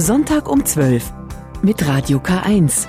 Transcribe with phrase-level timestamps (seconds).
[0.00, 1.12] Sonntag um 12
[1.60, 2.86] mit Radio K1.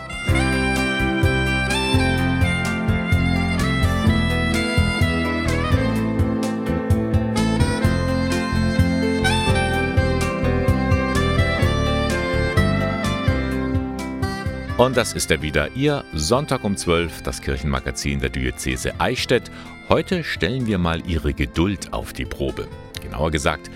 [14.78, 19.52] Und das ist er wieder, Ihr Sonntag um 12, das Kirchenmagazin der Diözese Eichstätt.
[19.90, 22.70] Heute stellen wir mal Ihre Geduld auf die Probe.
[23.02, 23.70] Genauer gesagt,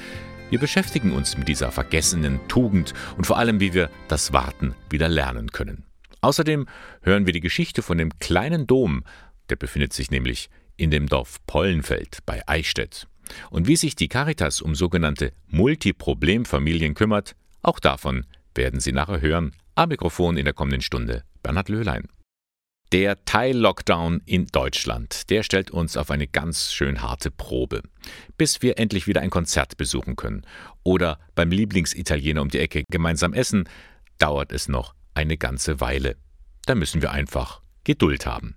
[0.50, 5.10] wir beschäftigen uns mit dieser vergessenen Tugend und vor allem, wie wir das Warten wieder
[5.10, 5.86] lernen können.
[6.22, 6.68] Außerdem
[7.02, 9.04] hören wir die Geschichte von dem kleinen Dom,
[9.50, 13.08] der befindet sich nämlich in dem Dorf Pollenfeld bei Eichstätt.
[13.50, 19.52] Und wie sich die Caritas um sogenannte Multiproblemfamilien kümmert, auch davon werden Sie nachher hören
[19.76, 22.08] am Mikrofon in der kommenden Stunde Bernhard Löhlein.
[22.92, 27.82] Der Teil-Lockdown in Deutschland, der stellt uns auf eine ganz schön harte Probe.
[28.38, 30.46] Bis wir endlich wieder ein Konzert besuchen können
[30.84, 33.68] oder beim Lieblingsitaliener um die Ecke gemeinsam essen,
[34.20, 36.16] dauert es noch eine ganze Weile.
[36.66, 38.56] Da müssen wir einfach Geduld haben.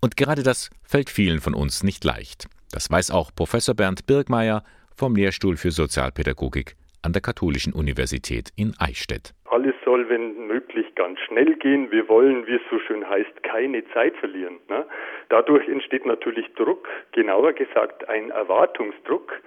[0.00, 2.48] Und gerade das fällt vielen von uns nicht leicht.
[2.70, 4.62] Das weiß auch Professor Bernd Birgmeier
[4.94, 9.34] vom Lehrstuhl für Sozialpädagogik an der Katholischen Universität in Eichstätt.
[9.50, 11.90] Alles soll, wenn möglich, ganz schnell gehen.
[11.90, 14.60] Wir wollen, wie es so schön heißt, keine Zeit verlieren.
[14.68, 14.86] Ne?
[15.28, 19.40] Dadurch entsteht natürlich Druck, genauer gesagt ein Erwartungsdruck,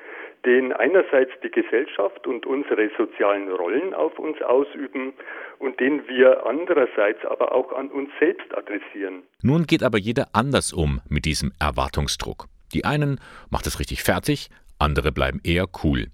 [0.45, 5.13] den einerseits die Gesellschaft und unsere sozialen Rollen auf uns ausüben
[5.59, 9.23] und den wir andererseits aber auch an uns selbst adressieren.
[9.41, 12.47] Nun geht aber jeder anders um mit diesem Erwartungsdruck.
[12.73, 16.07] Die einen macht es richtig fertig, andere bleiben eher cool.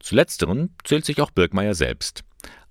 [0.00, 2.24] Zu letzteren zählt sich auch Birkmeier selbst.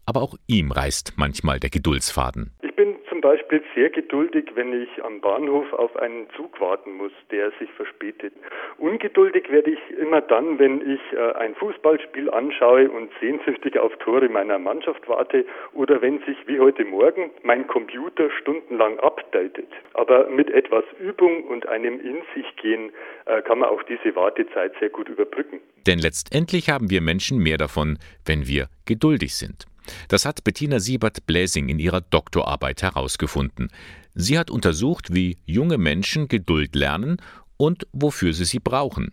[0.10, 2.50] Aber auch ihm reißt manchmal der Geduldsfaden.
[2.64, 7.12] Ich bin zum Beispiel sehr geduldig, wenn ich am Bahnhof auf einen Zug warten muss,
[7.30, 8.34] der sich verspätet.
[8.80, 14.30] Ungeduldig werde ich immer dann, wenn ich äh, ein Fußballspiel anschaue und sehnsüchtig auf Tore
[14.30, 19.70] meiner Mannschaft warte oder wenn sich wie heute Morgen mein Computer stundenlang updatet.
[19.94, 22.92] Aber mit etwas Übung und einem In sich gehen
[23.28, 25.60] äh, kann man auch diese Wartezeit sehr gut überbrücken.
[25.86, 29.68] Denn letztendlich haben wir Menschen mehr davon, wenn wir geduldig sind.
[30.08, 33.70] Das hat Bettina Siebert-Bläsing in ihrer Doktorarbeit herausgefunden.
[34.14, 37.18] Sie hat untersucht, wie junge Menschen Geduld lernen
[37.58, 39.12] und wofür sie sie brauchen.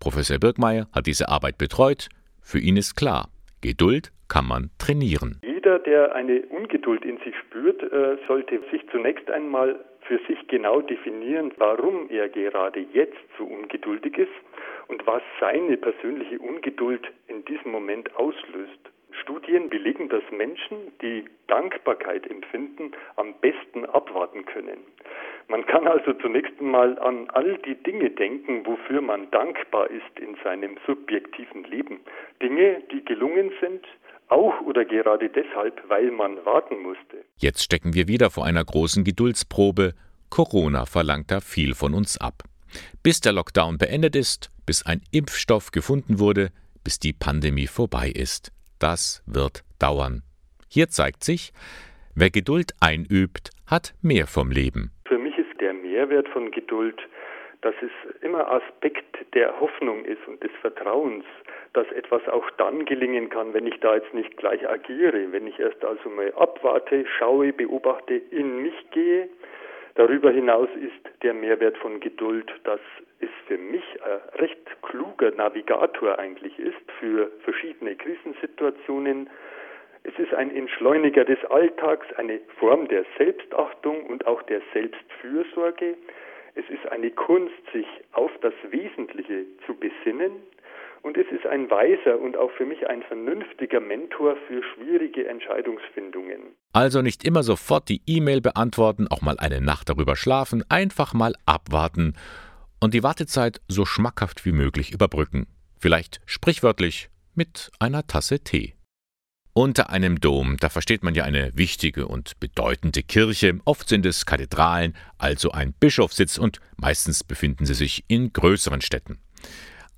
[0.00, 2.08] Professor Birkmeier hat diese Arbeit betreut.
[2.42, 3.28] Für ihn ist klar,
[3.60, 5.40] Geduld kann man trainieren.
[5.42, 10.80] Jeder, der eine Ungeduld in sich spürt, äh, sollte sich zunächst einmal für sich genau
[10.80, 14.32] definieren, warum er gerade jetzt so ungeduldig ist
[14.88, 18.78] und was seine persönliche Ungeduld in diesem Moment auslöst.
[19.22, 24.78] Studien belegen, dass Menschen, die Dankbarkeit empfinden, am besten abwarten können.
[25.48, 30.36] Man kann also zunächst einmal an all die Dinge denken, wofür man dankbar ist in
[30.42, 32.00] seinem subjektiven Leben.
[32.42, 33.86] Dinge, die gelungen sind,
[34.28, 37.24] auch oder gerade deshalb, weil man warten musste.
[37.38, 39.94] Jetzt stecken wir wieder vor einer großen Geduldsprobe.
[40.30, 42.42] Corona verlangt da viel von uns ab.
[43.04, 46.50] Bis der Lockdown beendet ist, bis ein Impfstoff gefunden wurde,
[46.82, 48.52] bis die Pandemie vorbei ist.
[48.78, 50.22] Das wird dauern.
[50.68, 51.52] Hier zeigt sich,
[52.14, 54.90] wer Geduld einübt, hat mehr vom Leben.
[55.06, 57.00] Für mich ist der Mehrwert von Geduld,
[57.62, 61.24] dass es immer Aspekt der Hoffnung ist und des Vertrauens,
[61.72, 65.58] dass etwas auch dann gelingen kann, wenn ich da jetzt nicht gleich agiere, wenn ich
[65.58, 69.28] erst also mal abwarte, schaue, beobachte, in mich gehe.
[69.96, 72.80] Darüber hinaus ist der Mehrwert von Geduld, dass
[73.20, 79.30] es für mich ein recht kluger Navigator eigentlich ist für verschiedene Krisensituationen.
[80.04, 85.96] Es ist ein Entschleuniger des Alltags, eine Form der Selbstachtung und auch der Selbstfürsorge.
[86.56, 90.32] Es ist eine Kunst, sich auf das Wesentliche zu besinnen.
[91.06, 96.56] Und es ist ein weiser und auch für mich ein vernünftiger Mentor für schwierige Entscheidungsfindungen.
[96.72, 101.34] Also nicht immer sofort die E-Mail beantworten, auch mal eine Nacht darüber schlafen, einfach mal
[101.46, 102.14] abwarten
[102.80, 105.46] und die Wartezeit so schmackhaft wie möglich überbrücken.
[105.78, 108.74] Vielleicht sprichwörtlich mit einer Tasse Tee.
[109.52, 113.60] Unter einem Dom, da versteht man ja eine wichtige und bedeutende Kirche.
[113.64, 119.20] Oft sind es Kathedralen, also ein Bischofssitz und meistens befinden sie sich in größeren Städten.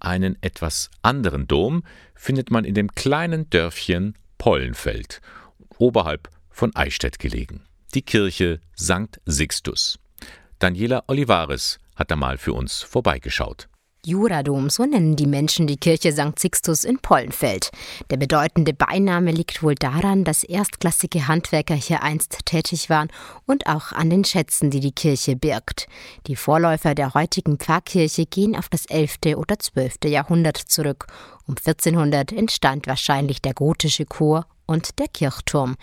[0.01, 1.83] Einen etwas anderen Dom
[2.15, 5.21] findet man in dem kleinen Dörfchen Pollenfeld,
[5.79, 7.65] oberhalb von Eichstätt gelegen.
[7.95, 9.21] Die Kirche St.
[9.27, 9.99] Sixtus.
[10.59, 13.69] Daniela Olivares hat da mal für uns vorbeigeschaut.
[14.05, 16.39] Juradom, so nennen die Menschen die Kirche St.
[16.39, 17.71] Sixtus in Pollenfeld.
[18.11, 23.09] Der bedeutende Beiname liegt wohl daran, dass erstklassige Handwerker hier einst tätig waren
[23.47, 25.89] und auch an den Schätzen, die die Kirche birgt.
[26.27, 29.37] Die Vorläufer der heutigen Pfarrkirche gehen auf das 11.
[29.37, 30.05] oder 12.
[30.07, 31.07] Jahrhundert zurück.
[31.47, 35.75] Um 1400 entstand wahrscheinlich der gotische Chor und der Kirchturm.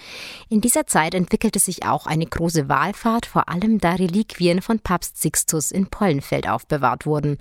[0.48, 5.22] In dieser Zeit entwickelte sich auch eine große Wallfahrt, vor allem da Reliquien von Papst
[5.22, 7.38] Sixtus in Pollenfeld aufbewahrt wurden.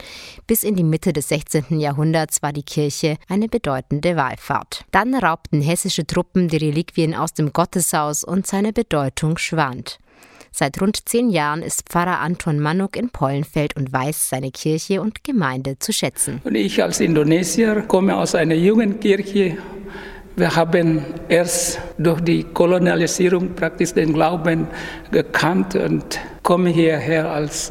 [0.49, 1.79] Bis in die Mitte des 16.
[1.79, 4.85] Jahrhunderts war die Kirche eine bedeutende Wallfahrt.
[4.91, 9.99] Dann raubten hessische Truppen die Reliquien aus dem Gotteshaus und seine Bedeutung schwand.
[10.57, 15.25] Seit rund zehn Jahren ist Pfarrer Anton Manuk in Pollenfeld und weiß seine Kirche und
[15.25, 16.41] Gemeinde zu schätzen.
[16.45, 19.59] Und ich als Indonesier komme aus einer jungen Kirche.
[20.37, 24.67] Wir haben erst durch die Kolonialisierung praktisch den Glauben
[25.13, 27.71] gekannt und komme hierher als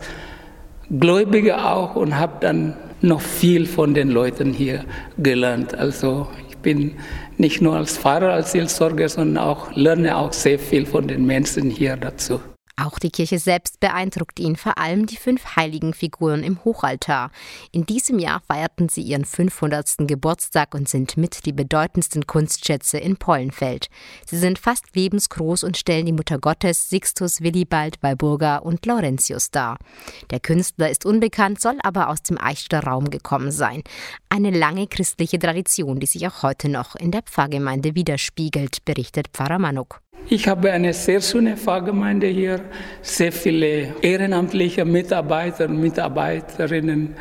[0.89, 4.85] Gläubiger auch und habe dann noch viel von den Leuten hier
[5.17, 5.75] gelernt.
[5.75, 6.93] Also ich bin
[7.37, 11.69] nicht nur als Pfarrer, als Seelsorger, sondern auch lerne auch sehr viel von den Menschen
[11.69, 12.39] hier dazu.
[12.75, 17.29] Auch die Kirche selbst beeindruckt ihn, vor allem die fünf heiligen Figuren im Hochaltar.
[17.71, 20.07] In diesem Jahr feierten sie ihren 500.
[20.07, 23.89] Geburtstag und sind mit die bedeutendsten Kunstschätze in Pollenfeld.
[24.25, 29.77] Sie sind fast lebensgroß und stellen die Mutter Gottes, Sixtus, Willibald, Walburga und Laurentius dar.
[30.31, 33.83] Der Künstler ist unbekannt, soll aber aus dem Eichstätter Raum gekommen sein.
[34.29, 39.59] Eine lange christliche Tradition, die sich auch heute noch in der Pfarrgemeinde widerspiegelt, berichtet Pfarrer
[39.59, 40.02] Manuk.
[40.29, 42.61] Ich habe eine sehr schöne Pfarrgemeinde hier,
[43.01, 47.15] sehr viele ehrenamtliche Mitarbeiter und Mitarbeiterinnen,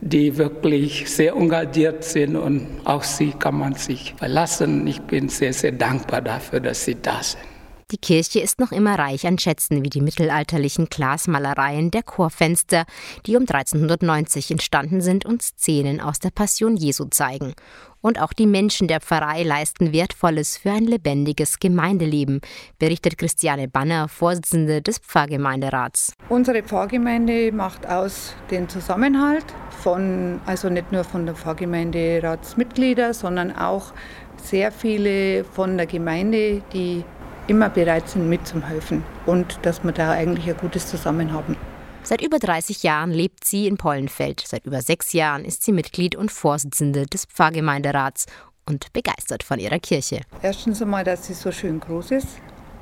[0.00, 4.86] die wirklich sehr engagiert sind und auf sie kann man sich verlassen.
[4.86, 7.57] Ich bin sehr, sehr dankbar dafür, dass sie da sind.
[7.90, 12.84] Die Kirche ist noch immer reich an Schätzen wie die mittelalterlichen Glasmalereien der Chorfenster,
[13.24, 17.54] die um 1390 entstanden sind und Szenen aus der Passion Jesu zeigen.
[18.02, 22.42] Und auch die Menschen der Pfarrei leisten Wertvolles für ein lebendiges Gemeindeleben,
[22.78, 26.12] berichtet Christiane Banner, Vorsitzende des Pfarrgemeinderats.
[26.28, 29.46] Unsere Pfarrgemeinde macht aus den Zusammenhalt
[29.82, 33.94] von, also nicht nur von der Pfarrgemeinderatsmitglieder, sondern auch
[34.36, 37.02] sehr viele von der Gemeinde, die
[37.48, 41.56] immer bereit sind mitzuhelfen und dass wir da eigentlich ein gutes Zusammen haben.
[42.04, 44.42] Seit über 30 Jahren lebt sie in Pollenfeld.
[44.46, 48.26] Seit über sechs Jahren ist sie Mitglied und Vorsitzende des Pfarrgemeinderats
[48.66, 50.20] und begeistert von ihrer Kirche.
[50.42, 52.28] Erstens einmal, dass sie so schön groß ist.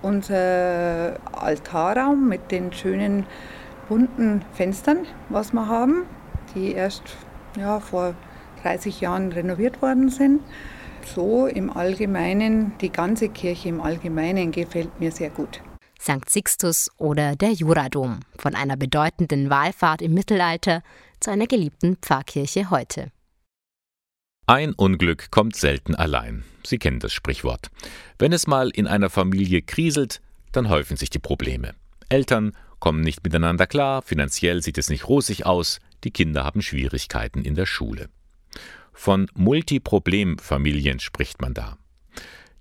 [0.02, 3.26] Unser Altarraum mit den schönen
[3.88, 6.04] bunten Fenstern, was wir haben,
[6.54, 7.02] die erst
[7.58, 8.14] ja, vor
[8.62, 10.42] 30 Jahren renoviert worden sind
[11.14, 15.60] so im Allgemeinen, die ganze Kirche im Allgemeinen gefällt mir sehr gut.
[16.00, 16.28] St.
[16.28, 20.82] Sixtus oder der Juradom, von einer bedeutenden Wallfahrt im Mittelalter
[21.20, 23.10] zu einer geliebten Pfarrkirche heute.
[24.46, 26.44] Ein Unglück kommt selten allein.
[26.64, 27.68] Sie kennen das Sprichwort.
[28.18, 30.20] Wenn es mal in einer Familie kriselt,
[30.52, 31.74] dann häufen sich die Probleme.
[32.08, 37.42] Eltern kommen nicht miteinander klar, finanziell sieht es nicht rosig aus, die Kinder haben Schwierigkeiten
[37.42, 38.08] in der Schule.
[38.98, 41.76] Von Multiproblemfamilien spricht man da.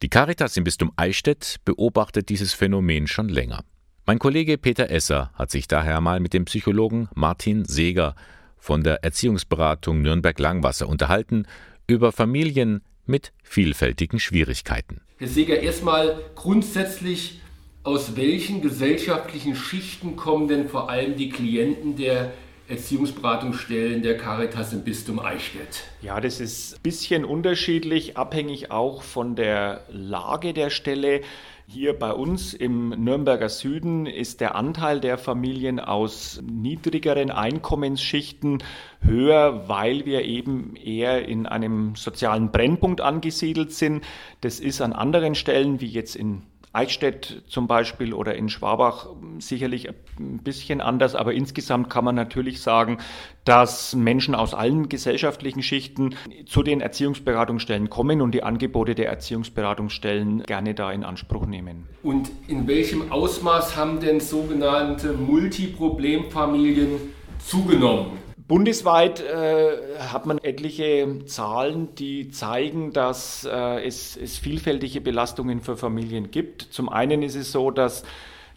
[0.01, 3.63] Die Caritas im Bistum Eichstätt beobachtet dieses Phänomen schon länger.
[4.05, 8.15] Mein Kollege Peter Esser hat sich daher mal mit dem Psychologen Martin Seeger
[8.57, 11.47] von der Erziehungsberatung Nürnberg-Langwasser unterhalten
[11.87, 15.01] über Familien mit vielfältigen Schwierigkeiten.
[15.17, 17.39] Herr Seeger, erstmal grundsätzlich,
[17.83, 22.33] aus welchen gesellschaftlichen Schichten kommen denn vor allem die Klienten der
[22.67, 25.83] Erziehungsberatungsstellen der Caritas im Bistum Eichstätt?
[26.01, 31.21] Ja, das ist ein bisschen unterschiedlich, abhängig auch von der Lage der Stelle.
[31.67, 38.63] Hier bei uns im Nürnberger Süden ist der Anteil der Familien aus niedrigeren Einkommensschichten
[39.01, 44.03] höher, weil wir eben eher in einem sozialen Brennpunkt angesiedelt sind.
[44.41, 46.43] Das ist an anderen Stellen, wie jetzt in
[46.75, 49.07] Eichstätt zum Beispiel oder in Schwabach
[49.39, 49.89] sicherlich
[50.19, 52.97] ein bisschen anders, aber insgesamt kann man natürlich sagen,
[53.45, 56.15] dass Menschen aus allen gesellschaftlichen Schichten
[56.45, 61.87] zu den Erziehungsberatungsstellen kommen und die Angebote der Erziehungsberatungsstellen gerne da in Anspruch nehmen.
[62.03, 68.24] Und in welchem Ausmaß haben denn sogenannte Multiproblemfamilien zugenommen?
[68.47, 75.77] Bundesweit äh, hat man etliche Zahlen, die zeigen, dass äh, es, es, vielfältige Belastungen für
[75.77, 76.61] Familien gibt.
[76.61, 78.03] Zum einen ist es so, dass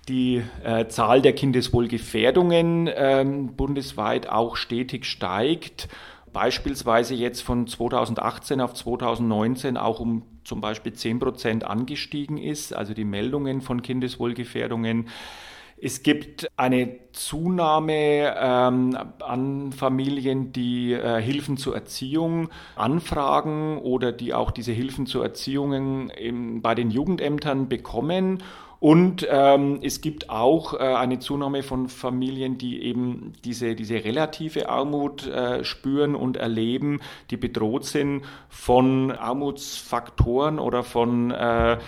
[0.07, 5.89] die äh, Zahl der Kindeswohlgefährdungen ähm, bundesweit auch stetig steigt.
[6.35, 12.93] Beispielsweise jetzt von 2018 auf 2019 auch um zum Beispiel 10 Prozent angestiegen ist, also
[12.93, 15.09] die Meldungen von Kindeswohlgefährdungen.
[15.81, 24.35] Es gibt eine Zunahme ähm, an Familien, die äh, Hilfen zur Erziehung anfragen oder die
[24.35, 28.43] auch diese Hilfen zur Erziehung in, bei den Jugendämtern bekommen.
[28.81, 34.69] Und ähm, es gibt auch äh, eine Zunahme von Familien, die eben diese, diese relative
[34.69, 41.79] Armut äh, spüren und erleben, die bedroht sind von Armutsfaktoren oder von äh, äh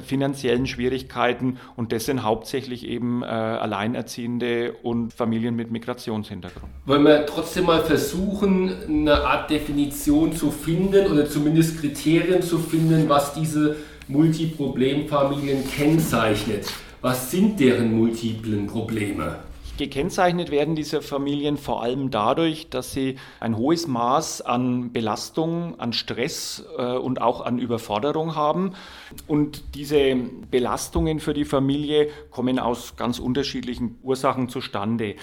[0.00, 1.58] finanziellen Schwierigkeiten.
[1.76, 6.72] Und das sind hauptsächlich eben äh, Alleinerziehende und Familien mit Migrationshintergrund.
[6.84, 13.08] Wollen wir trotzdem mal versuchen, eine Art Definition zu finden oder zumindest Kriterien zu finden,
[13.08, 13.76] was diese
[14.10, 16.72] Multiproblemfamilien kennzeichnet.
[17.00, 19.38] Was sind deren multiplen Probleme?
[19.78, 25.94] Gekennzeichnet werden diese Familien vor allem dadurch, dass sie ein hohes Maß an Belastung, an
[25.94, 28.72] Stress äh, und auch an Überforderung haben.
[29.26, 30.16] Und diese
[30.50, 35.14] Belastungen für die Familie kommen aus ganz unterschiedlichen Ursachen zustande.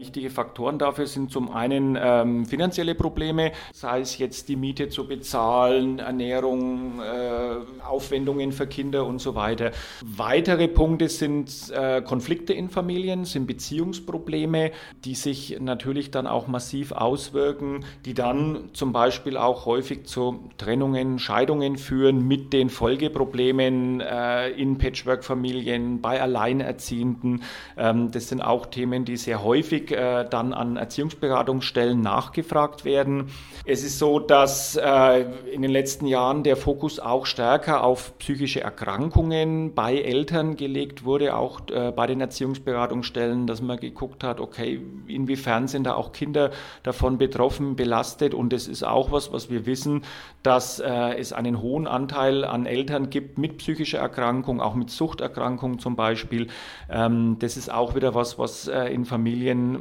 [0.00, 5.06] Wichtige Faktoren dafür sind zum einen ähm, finanzielle Probleme, sei es jetzt die Miete zu
[5.06, 9.72] bezahlen, Ernährung, äh, Aufwendungen für Kinder und so weiter.
[10.02, 14.70] Weitere Punkte sind äh, Konflikte in Familien, sind Beziehungsprobleme,
[15.04, 21.18] die sich natürlich dann auch massiv auswirken, die dann zum Beispiel auch häufig zu Trennungen,
[21.18, 27.42] Scheidungen führen mit den Folgeproblemen äh, in Patchwork-Familien, bei Alleinerziehenden.
[27.76, 33.30] Ähm, das sind auch Themen, die sehr häufig äh, dann an Erziehungsberatungsstellen nachgefragt werden.
[33.64, 38.60] Es ist so, dass äh, in den letzten Jahren der Fokus auch stärker auf psychische
[38.62, 44.80] Erkrankungen bei Eltern gelegt wurde, auch äh, bei den Erziehungsberatungsstellen, dass man geguckt hat, okay,
[45.06, 46.50] inwiefern sind da auch Kinder
[46.82, 48.34] davon betroffen, belastet.
[48.34, 50.02] Und es ist auch was, was wir wissen,
[50.42, 55.78] dass äh, es einen hohen Anteil an Eltern gibt mit psychischer Erkrankung, auch mit Suchterkrankung
[55.78, 56.48] zum Beispiel.
[56.90, 59.79] Ähm, das ist auch wieder was, was äh, in Familien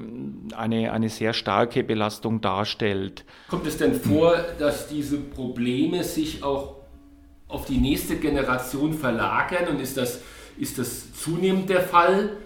[0.56, 3.26] eine, eine sehr starke Belastung darstellt.
[3.50, 6.76] Kommt es denn vor, dass diese Probleme sich auch
[7.48, 10.22] auf die nächste Generation verlagern und ist das,
[10.58, 12.38] ist das zunehmend der Fall?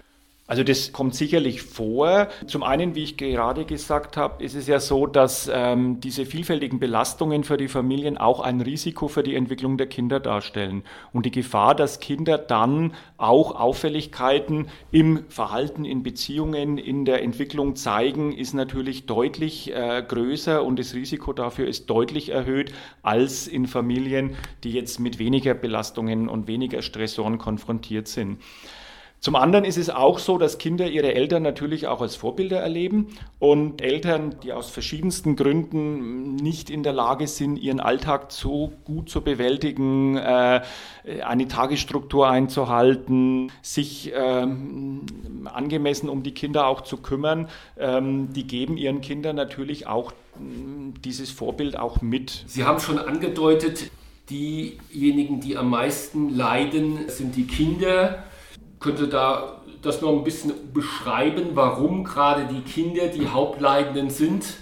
[0.53, 2.27] Also das kommt sicherlich vor.
[2.45, 6.77] Zum einen, wie ich gerade gesagt habe, ist es ja so, dass ähm, diese vielfältigen
[6.77, 10.83] Belastungen für die Familien auch ein Risiko für die Entwicklung der Kinder darstellen.
[11.11, 17.75] Und die Gefahr, dass Kinder dann auch Auffälligkeiten im Verhalten, in Beziehungen, in der Entwicklung
[17.75, 23.65] zeigen, ist natürlich deutlich äh, größer und das Risiko dafür ist deutlich erhöht als in
[23.65, 28.37] Familien, die jetzt mit weniger Belastungen und weniger Stressoren konfrontiert sind.
[29.23, 33.07] Zum anderen ist es auch so, dass Kinder ihre Eltern natürlich auch als Vorbilder erleben
[33.39, 39.09] und Eltern, die aus verschiedensten Gründen nicht in der Lage sind, ihren Alltag so gut
[39.09, 40.63] zu bewältigen, äh,
[41.25, 45.05] eine Tagesstruktur einzuhalten, sich ähm,
[45.45, 47.47] angemessen um die Kinder auch zu kümmern,
[47.79, 52.43] ähm, die geben ihren Kindern natürlich auch dieses Vorbild auch mit.
[52.47, 53.89] Sie haben schon angedeutet,
[54.29, 58.25] diejenigen, die am meisten leiden, sind die Kinder.
[58.83, 64.57] Könnte da das noch ein bisschen beschreiben, warum gerade die Kinder die Hauptleidenden sind?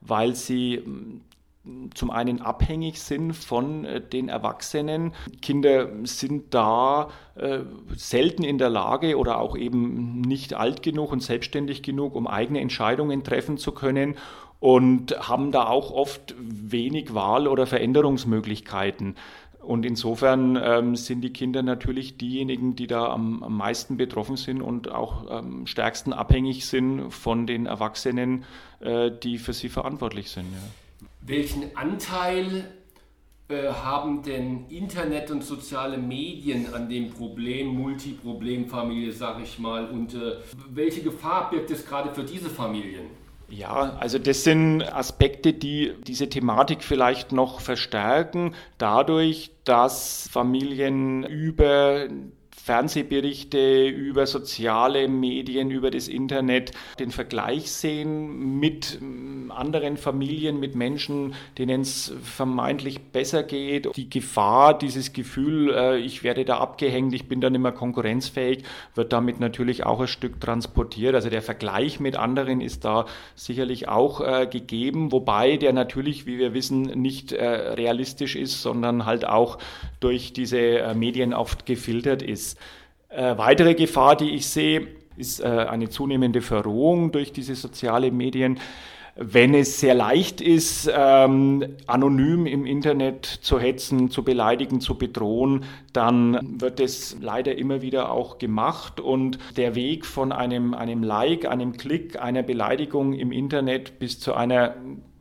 [0.00, 5.12] Weil sie mm, zum einen abhängig sind von äh, den Erwachsenen.
[5.42, 7.60] Kinder sind da äh,
[7.96, 12.60] selten in der Lage oder auch eben nicht alt genug und selbstständig genug, um eigene
[12.60, 14.14] Entscheidungen treffen zu können
[14.64, 19.14] und haben da auch oft wenig Wahl- oder Veränderungsmöglichkeiten.
[19.64, 24.60] Und insofern ähm, sind die Kinder natürlich diejenigen, die da am, am meisten betroffen sind
[24.60, 28.44] und auch am ähm, stärksten abhängig sind von den Erwachsenen,
[28.80, 30.46] äh, die für sie verantwortlich sind.
[30.52, 31.06] Ja.
[31.26, 32.68] Welchen Anteil
[33.48, 40.14] äh, haben denn Internet und soziale Medien an dem Problem Multiproblemfamilie, sage ich mal, und
[40.14, 40.36] äh,
[40.70, 43.06] welche Gefahr birgt es gerade für diese Familien?
[43.48, 52.08] Ja, also das sind Aspekte, die diese Thematik vielleicht noch verstärken, dadurch, dass Familien über
[52.64, 60.74] Fernsehberichte, über soziale Medien, über das Internet den Vergleich sehen mit mm, anderen Familien, mit
[60.74, 63.94] Menschen, denen es vermeintlich besser geht.
[63.94, 68.62] Die Gefahr, dieses Gefühl, äh, ich werde da abgehängt, ich bin da nicht mehr konkurrenzfähig,
[68.94, 71.14] wird damit natürlich auch ein Stück transportiert.
[71.14, 73.04] Also der Vergleich mit anderen ist da
[73.34, 79.04] sicherlich auch äh, gegeben, wobei der natürlich, wie wir wissen, nicht äh, realistisch ist, sondern
[79.04, 79.58] halt auch
[80.00, 82.53] durch diese Medien oft gefiltert ist.
[83.08, 88.58] Äh, weitere Gefahr, die ich sehe, ist äh, eine zunehmende Verrohung durch diese sozialen Medien.
[89.16, 95.64] Wenn es sehr leicht ist, ähm, anonym im Internet zu hetzen, zu beleidigen, zu bedrohen,
[95.92, 98.98] dann wird es leider immer wieder auch gemacht.
[98.98, 104.34] Und der Weg von einem, einem Like, einem Klick, einer Beleidigung im Internet bis zu
[104.34, 104.74] einer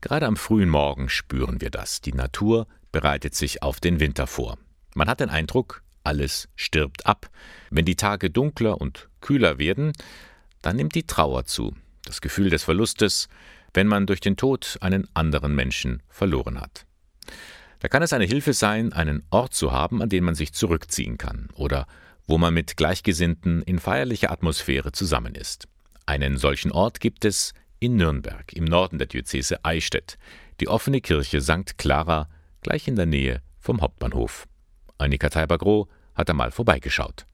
[0.00, 2.02] Gerade am frühen Morgen spüren wir das.
[2.02, 4.58] Die Natur bereitet sich auf den Winter vor.
[4.94, 7.30] Man hat den Eindruck, alles stirbt ab.
[7.70, 9.92] Wenn die Tage dunkler und kühler werden,
[10.60, 11.74] dann nimmt die Trauer zu
[12.04, 13.28] das Gefühl des Verlustes,
[13.74, 16.86] wenn man durch den Tod einen anderen Menschen verloren hat.
[17.80, 21.18] Da kann es eine Hilfe sein, einen Ort zu haben, an den man sich zurückziehen
[21.18, 21.86] kann oder
[22.26, 25.66] wo man mit Gleichgesinnten in feierlicher Atmosphäre zusammen ist.
[26.06, 30.18] Einen solchen Ort gibt es in Nürnberg, im Norden der Diözese Eichstätt,
[30.60, 31.78] die offene Kirche St.
[31.78, 32.28] Clara,
[32.60, 34.46] gleich in der Nähe vom Hauptbahnhof.
[34.98, 37.26] Annika Teiber-Groh hat einmal vorbeigeschaut.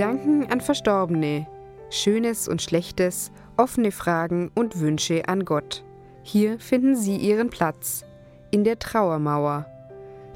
[0.00, 1.46] Gedanken an Verstorbene,
[1.90, 5.84] Schönes und Schlechtes, offene Fragen und Wünsche an Gott.
[6.22, 8.06] Hier finden Sie Ihren Platz,
[8.50, 9.66] in der Trauermauer.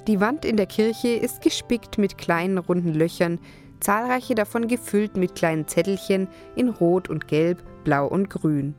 [0.06, 3.40] Die Wand in der Kirche ist gespickt mit kleinen runden Löchern,
[3.80, 8.74] zahlreiche davon gefüllt mit kleinen Zettelchen in Rot und Gelb, Blau und Grün.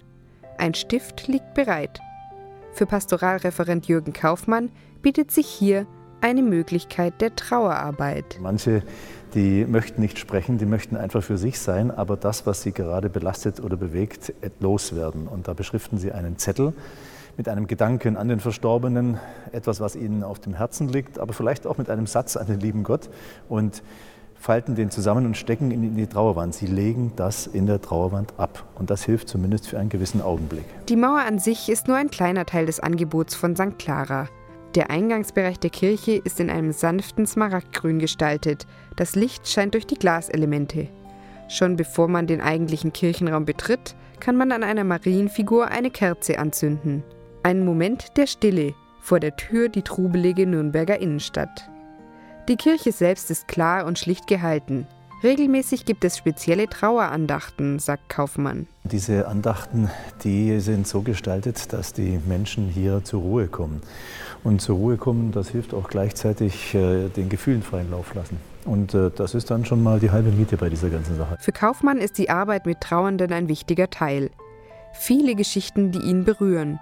[0.60, 2.00] Ein Stift liegt bereit.
[2.74, 4.70] Für Pastoralreferent Jürgen Kaufmann
[5.02, 5.88] bietet sich hier
[6.22, 8.40] eine Möglichkeit der Trauerarbeit.
[8.42, 8.84] Manche
[9.36, 13.10] die möchten nicht sprechen, die möchten einfach für sich sein, aber das, was sie gerade
[13.10, 15.28] belastet oder bewegt, loswerden.
[15.28, 16.74] Und da beschriften sie einen Zettel
[17.38, 19.20] mit einem Gedanken an den Verstorbenen,
[19.52, 22.62] etwas, was ihnen auf dem Herzen liegt, aber vielleicht auch mit einem Satz an den
[22.62, 23.10] lieben Gott
[23.50, 23.84] und
[24.36, 26.54] falten den zusammen und stecken ihn in die Trauerwand.
[26.54, 28.64] Sie legen das in der Trauerwand ab.
[28.76, 30.66] Und das hilft zumindest für einen gewissen Augenblick.
[30.88, 33.80] Die Mauer an sich ist nur ein kleiner Teil des Angebots von St.
[33.80, 34.30] Clara.
[34.76, 38.68] Der Eingangsbereich der Kirche ist in einem sanften Smaragdgrün gestaltet.
[38.98, 40.90] Das Licht scheint durch die Glaselemente.
[41.48, 47.04] Schon bevor man den eigentlichen Kirchenraum betritt, kann man an einer Marienfigur eine Kerze anzünden.
[47.44, 51.70] Ein Moment der Stille vor der Tür die trubelige Nürnberger Innenstadt.
[52.50, 54.88] Die Kirche selbst ist klar und schlicht gehalten.
[55.26, 58.68] Regelmäßig gibt es spezielle Trauerandachten, sagt Kaufmann.
[58.84, 59.90] Diese Andachten,
[60.24, 63.82] die sind so gestaltet, dass die Menschen hier zur Ruhe kommen.
[64.44, 68.38] Und zur Ruhe kommen, das hilft auch gleichzeitig äh, den Gefühlen freien Lauf lassen.
[68.66, 71.38] Und äh, das ist dann schon mal die halbe Miete bei dieser ganzen Sache.
[71.40, 74.30] Für Kaufmann ist die Arbeit mit Trauernden ein wichtiger Teil.
[74.94, 76.80] Viele Geschichten, die ihn berühren.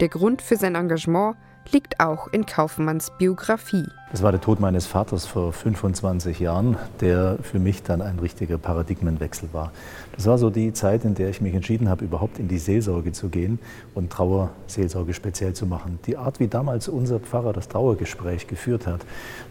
[0.00, 1.36] Der Grund für sein Engagement
[1.72, 3.86] liegt auch in Kaufmanns Biografie.
[4.12, 8.56] Das war der Tod meines Vaters vor 25 Jahren, der für mich dann ein richtiger
[8.56, 9.72] Paradigmenwechsel war.
[10.14, 13.12] Das war so die Zeit, in der ich mich entschieden habe, überhaupt in die Seelsorge
[13.12, 13.58] zu gehen
[13.94, 15.98] und Trauerseelsorge speziell zu machen.
[16.06, 19.00] Die Art, wie damals unser Pfarrer das Trauergespräch geführt hat,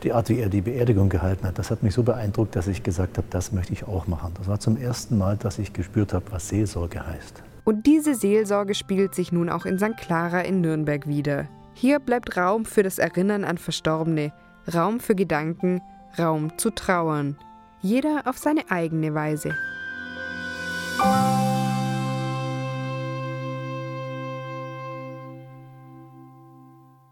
[0.03, 2.81] die Art, wie er die Beerdigung gehalten hat, das hat mich so beeindruckt, dass ich
[2.81, 4.31] gesagt habe, das möchte ich auch machen.
[4.37, 7.43] Das war zum ersten Mal, dass ich gespürt habe, was Seelsorge heißt.
[7.65, 9.97] Und diese Seelsorge spiegelt sich nun auch in St.
[9.97, 11.47] Clara in Nürnberg wieder.
[11.77, 14.31] Hier bleibt Raum für das Erinnern an Verstorbene,
[14.73, 15.81] Raum für Gedanken,
[16.17, 17.37] Raum zu trauern.
[17.81, 19.53] Jeder auf seine eigene Weise.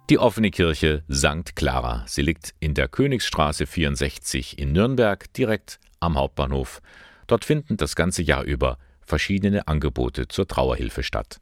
[0.09, 1.55] Die offene Kirche St.
[1.55, 2.05] Clara.
[2.07, 6.81] Sie liegt in der Königsstraße 64 in Nürnberg, direkt am Hauptbahnhof.
[7.27, 11.41] Dort finden das ganze Jahr über verschiedene Angebote zur Trauerhilfe statt.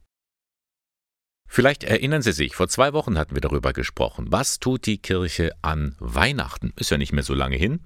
[1.54, 4.28] Vielleicht erinnern Sie sich, vor zwei Wochen hatten wir darüber gesprochen.
[4.30, 6.72] Was tut die Kirche an Weihnachten?
[6.78, 7.82] Ist ja nicht mehr so lange hin.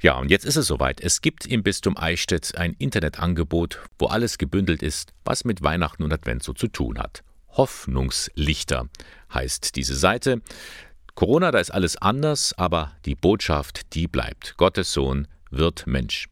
[0.00, 1.00] Ja, und jetzt ist es soweit.
[1.00, 6.12] Es gibt im Bistum Eichstätt ein Internetangebot, wo alles gebündelt ist, was mit Weihnachten und
[6.12, 7.22] Advent so zu tun hat.
[7.50, 8.88] Hoffnungslichter
[9.32, 10.42] heißt diese Seite.
[11.14, 14.56] Corona, da ist alles anders, aber die Botschaft, die bleibt.
[14.56, 16.28] Gottes Sohn wird Mensch.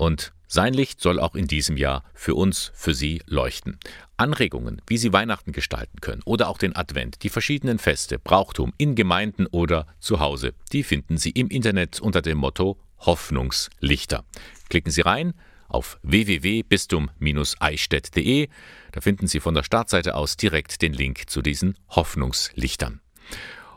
[0.00, 3.78] Und sein Licht soll auch in diesem Jahr für uns, für Sie leuchten.
[4.16, 8.94] Anregungen, wie Sie Weihnachten gestalten können oder auch den Advent, die verschiedenen Feste, Brauchtum in
[8.94, 14.24] Gemeinden oder zu Hause, die finden Sie im Internet unter dem Motto Hoffnungslichter.
[14.70, 15.34] Klicken Sie rein
[15.68, 18.48] auf www.bistum-eichstätt.de.
[18.92, 23.02] Da finden Sie von der Startseite aus direkt den Link zu diesen Hoffnungslichtern.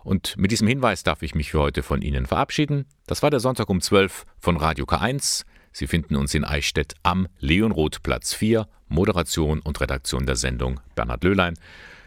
[0.06, 2.86] Und mit diesem Hinweis darf ich mich für heute von Ihnen verabschieden.
[3.08, 5.44] Das war der Sonntag um 12 von Radio K1.
[5.74, 8.68] Sie finden uns in Eichstätt am Leonroth Platz 4.
[8.88, 11.56] Moderation und Redaktion der Sendung Bernhard Löhlein.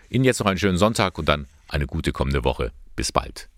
[0.09, 2.71] Ihnen jetzt noch einen schönen Sonntag und dann eine gute kommende Woche.
[2.95, 3.49] Bis bald.